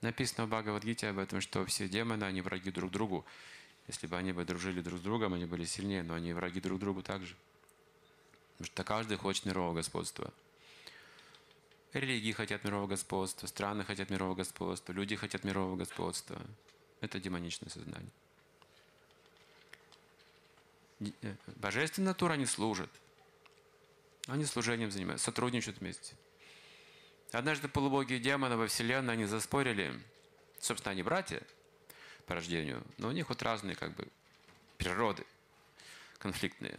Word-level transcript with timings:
Написано 0.00 0.46
в 0.46 0.48
Бхагавадгите 0.48 1.08
об 1.08 1.18
этом, 1.18 1.40
что 1.40 1.64
все 1.66 1.88
демоны, 1.88 2.24
они 2.24 2.40
враги 2.40 2.70
друг 2.70 2.90
другу. 2.90 3.24
Если 3.86 4.06
бы 4.06 4.16
они 4.16 4.32
бы 4.32 4.44
дружили 4.44 4.80
друг 4.80 4.98
с 5.00 5.02
другом, 5.02 5.34
они 5.34 5.44
были 5.44 5.64
сильнее, 5.64 6.02
но 6.02 6.14
они 6.14 6.32
враги 6.32 6.60
друг 6.60 6.78
другу 6.78 7.02
также. 7.02 7.34
Потому 8.52 8.66
что 8.66 8.84
каждый 8.84 9.16
хочет 9.16 9.44
мирового 9.46 9.74
господства. 9.74 10.32
Религии 11.92 12.32
хотят 12.32 12.64
мирового 12.64 12.86
господства, 12.86 13.46
страны 13.46 13.84
хотят 13.84 14.10
мирового 14.10 14.36
господства, 14.36 14.92
люди 14.92 15.16
хотят 15.16 15.44
мирового 15.44 15.76
господства. 15.76 16.40
Это 17.00 17.18
демоничное 17.18 17.68
сознание. 17.68 18.12
Э, 21.22 21.34
божественная 21.56 22.10
натура 22.10 22.34
они 22.34 22.46
служат. 22.46 22.90
Они 24.26 24.44
служением 24.44 24.90
занимаются, 24.90 25.24
сотрудничают 25.24 25.80
вместе. 25.80 26.14
Однажды 27.32 27.68
полубоги 27.68 28.14
и 28.14 28.18
демоны 28.18 28.56
во 28.56 28.66
Вселенной, 28.66 29.14
они 29.14 29.24
заспорили. 29.24 29.92
Собственно, 30.58 30.92
они 30.92 31.02
братья 31.02 31.42
по 32.26 32.34
рождению, 32.34 32.84
но 32.98 33.08
у 33.08 33.12
них 33.12 33.28
вот 33.28 33.42
разные 33.42 33.76
как 33.76 33.94
бы 33.94 34.08
природы 34.78 35.24
конфликтные. 36.18 36.78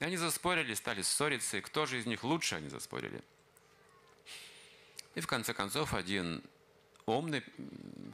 И 0.00 0.04
они 0.04 0.16
заспорили, 0.16 0.74
стали 0.74 1.02
ссориться, 1.02 1.56
и 1.56 1.60
кто 1.60 1.86
же 1.86 1.98
из 1.98 2.06
них 2.06 2.24
лучше, 2.24 2.56
они 2.56 2.68
заспорили. 2.68 3.22
И 5.14 5.20
в 5.20 5.26
конце 5.26 5.54
концов 5.54 5.94
один 5.94 6.42
умный, 7.06 7.44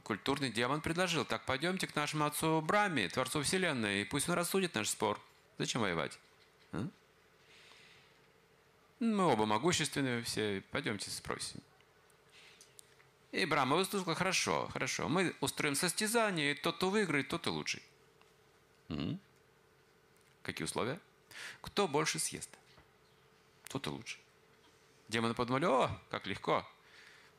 культурный 0.03 0.51
демон 0.51 0.81
предложил, 0.81 1.25
так 1.25 1.45
пойдемте 1.45 1.87
к 1.87 1.95
нашему 1.95 2.25
отцу 2.25 2.61
Браме, 2.61 3.09
Творцу 3.09 3.41
Вселенной, 3.41 4.01
и 4.01 4.05
пусть 4.05 4.29
он 4.29 4.35
рассудит 4.35 4.75
наш 4.75 4.89
спор. 4.89 5.19
Зачем 5.57 5.81
воевать? 5.81 6.19
А? 6.71 6.87
Мы 8.99 9.23
оба 9.23 9.45
могущественные 9.45 10.23
все, 10.23 10.63
пойдемте 10.71 11.09
спросим. 11.09 11.61
И 13.31 13.45
Брама 13.45 13.75
выступил, 13.75 14.15
хорошо, 14.15 14.67
хорошо, 14.73 15.07
мы 15.07 15.35
устроим 15.39 15.75
состязание, 15.75 16.51
и 16.51 16.55
тот, 16.55 16.77
кто 16.77 16.89
выиграет, 16.89 17.27
тот 17.27 17.45
и 17.45 17.49
лучший. 17.49 17.83
М-м. 18.89 19.19
Какие 20.41 20.65
условия? 20.65 20.99
Кто 21.61 21.87
больше 21.87 22.17
съест, 22.17 22.49
тот 23.69 23.85
и 23.85 23.89
лучше. 23.89 24.17
Демоны 25.09 25.33
подумали, 25.35 25.65
о, 25.65 25.89
как 26.09 26.25
легко. 26.25 26.67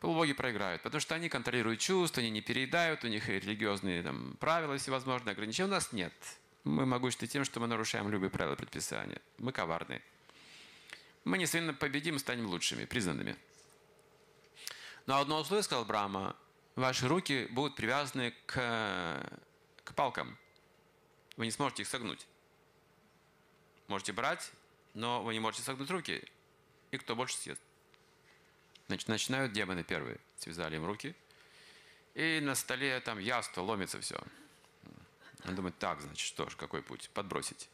Полубоги 0.01 0.33
проиграют, 0.33 0.83
потому 0.83 1.01
что 1.01 1.15
они 1.15 1.29
контролируют 1.29 1.81
чувства, 1.81 2.23
они 2.23 2.31
не 2.31 2.41
переедают, 2.41 3.05
у 3.05 3.09
них 3.09 3.29
религиозные 3.29 4.03
там, 4.03 4.37
правила 4.41 4.79
всевозможные, 4.79 5.33
ограничения. 5.33 5.69
У 5.69 5.71
нас 5.71 5.93
нет. 5.93 6.15
Мы 6.65 6.87
могущественны 6.87 7.29
тем, 7.29 7.45
что 7.45 7.61
мы 7.61 7.67
нарушаем 7.67 8.09
любые 8.11 8.31
правила 8.31 8.55
предписания. 8.55 9.21
Мы 9.39 9.53
коварны. 9.53 10.01
Мы, 11.25 11.37
несомненно, 11.37 11.75
победим, 11.75 12.19
станем 12.19 12.47
лучшими, 12.47 12.87
признанными. 12.87 13.37
Но 15.11 15.19
одно 15.19 15.41
условие, 15.41 15.65
сказал 15.65 15.85
Брама, 15.85 16.37
ваши 16.77 17.09
руки 17.09 17.49
будут 17.51 17.75
привязаны 17.75 18.33
к, 18.47 19.41
к 19.83 19.95
палкам. 19.97 20.39
Вы 21.37 21.47
не 21.47 21.51
сможете 21.51 21.83
их 21.83 21.89
согнуть. 21.89 22.25
Можете 23.89 24.13
брать, 24.13 24.53
но 24.95 25.21
вы 25.25 25.33
не 25.33 25.41
можете 25.41 25.65
согнуть 25.65 25.91
руки. 25.91 26.23
И 26.93 26.97
кто 26.97 27.17
больше 27.17 27.37
съест? 27.37 27.61
Значит, 28.87 29.09
начинают 29.09 29.53
демоны 29.53 29.83
первые. 29.83 30.21
Связали 30.37 30.77
им 30.77 30.87
руки. 30.87 31.17
И 32.15 32.39
на 32.41 32.55
столе 32.55 33.01
там 33.01 33.19
яство, 33.19 33.63
ломится 33.63 34.01
все. 34.01 34.23
Он 35.45 35.57
думает, 35.57 35.77
так, 35.81 36.01
значит, 36.01 36.25
что 36.25 36.49
ж, 36.49 36.55
какой 36.55 36.85
путь? 36.85 37.11
Подбросить. 37.13 37.69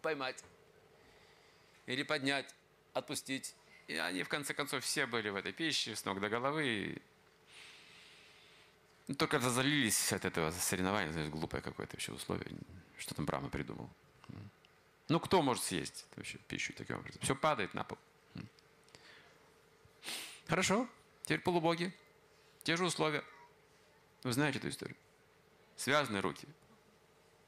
Поймать. 0.00 0.42
Или 1.84 2.04
поднять, 2.04 2.54
отпустить. 2.94 3.54
И 3.86 3.96
они, 3.96 4.22
в 4.22 4.28
конце 4.28 4.54
концов, 4.54 4.82
все 4.82 5.06
были 5.06 5.28
в 5.28 5.36
этой 5.36 5.52
пище, 5.52 5.94
с 5.94 6.04
ног 6.04 6.20
до 6.20 6.28
головы. 6.28 7.02
Ну, 9.06 9.14
только 9.14 9.38
разозлились 9.38 10.12
от 10.12 10.24
этого 10.24 10.50
соревнования, 10.50 11.12
знаешь, 11.12 11.28
глупое 11.28 11.62
какое-то 11.62 11.94
вообще 11.94 12.12
условие. 12.12 12.56
Что 12.98 13.14
там 13.14 13.26
Брама 13.26 13.50
придумал? 13.50 13.90
Ну, 15.08 15.20
кто 15.20 15.42
может 15.42 15.62
съесть 15.62 16.06
вообще 16.16 16.38
пищу 16.48 16.72
таким 16.72 16.96
образом? 16.96 17.20
Все 17.20 17.36
падает 17.36 17.74
на 17.74 17.84
пол. 17.84 17.98
Хорошо, 20.46 20.88
теперь 21.22 21.40
полубоги. 21.40 21.92
Те 22.62 22.76
же 22.76 22.84
условия. 22.84 23.22
Вы 24.22 24.32
знаете 24.32 24.58
эту 24.58 24.70
историю. 24.70 24.96
Связанные 25.76 26.20
руки. 26.20 26.48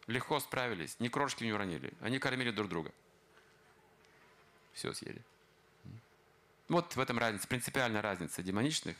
Легко 0.06 0.38
справились, 0.40 1.00
ни 1.00 1.08
крошки 1.08 1.44
не 1.44 1.52
уронили. 1.52 1.92
Они 2.00 2.18
кормили 2.18 2.50
друг 2.50 2.68
друга. 2.68 2.92
Все 4.74 4.92
съели. 4.92 5.22
Вот 6.76 6.94
в 6.94 7.00
этом 7.00 7.18
разница, 7.18 7.48
принципиальная 7.48 8.02
разница 8.02 8.42
демоничных 8.42 8.96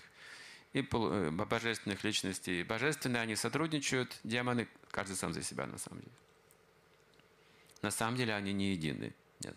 и 0.72 0.80
э, 0.80 1.30
божественных 1.30 2.04
личностей. 2.04 2.62
Божественные 2.62 3.20
они 3.20 3.36
сотрудничают, 3.36 4.18
демоны 4.24 4.66
каждый 4.90 5.14
сам 5.14 5.34
за 5.34 5.42
себя 5.42 5.66
на 5.66 5.76
самом 5.76 6.00
деле. 6.00 6.14
На 7.82 7.90
самом 7.90 8.16
деле 8.16 8.34
они 8.34 8.54
не 8.54 8.70
едины. 8.70 9.12
Нет. 9.40 9.56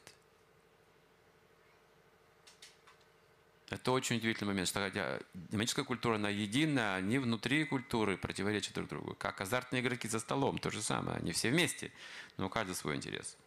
Это 3.70 3.90
очень 3.94 4.18
удивительный 4.18 4.50
момент, 4.50 4.68
что 4.68 4.82
хотя 4.82 5.22
демоническая 5.34 5.86
культура, 5.86 6.16
она 6.16 6.28
едина, 6.28 6.96
они 6.96 7.20
внутри 7.20 7.64
культуры 7.64 8.18
противоречат 8.18 8.74
друг 8.74 8.90
другу. 8.90 9.16
Как 9.16 9.40
азартные 9.40 9.82
игроки 9.82 10.10
за 10.10 10.20
столом, 10.20 10.58
то 10.58 10.70
же 10.72 10.82
самое. 10.82 11.20
Они 11.20 11.32
все 11.32 11.52
вместе, 11.52 11.94
но 12.36 12.48
у 12.48 12.50
каждого 12.50 12.76
свой 12.76 12.98
интерес. 12.98 13.38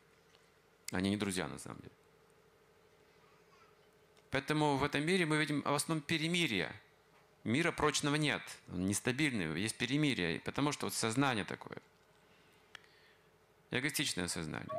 Они 0.92 1.10
не 1.10 1.18
друзья 1.18 1.46
на 1.46 1.58
самом 1.58 1.80
деле. 1.80 1.92
Поэтому 4.32 4.78
в 4.78 4.82
этом 4.82 5.04
мире 5.04 5.26
мы 5.26 5.36
видим 5.36 5.60
в 5.60 5.74
основном 5.74 6.02
перемирие. 6.02 6.72
Мира 7.44 7.70
прочного 7.70 8.14
нет, 8.14 8.42
он 8.72 8.86
нестабильный, 8.86 9.60
есть 9.60 9.76
перемирие, 9.76 10.40
потому 10.40 10.72
что 10.72 10.86
вот 10.86 10.94
сознание 10.94 11.44
такое. 11.44 11.76
Эгоистичное 13.70 14.28
сознание. 14.28 14.70